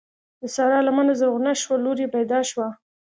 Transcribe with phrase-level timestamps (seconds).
[0.41, 2.67] د سارا لمنه زرغونه شوه؛ لور يې پیدا شوه.